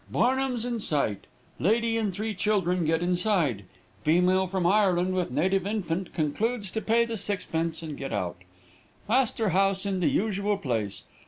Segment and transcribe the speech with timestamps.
[0.09, 1.27] Barnum's in sight.
[1.59, 3.65] Lady and three children get inside.
[4.03, 8.37] Female from Ireland with native infant concludes to pay the sixpence and get out.
[9.07, 11.03] Astor House in the usual place.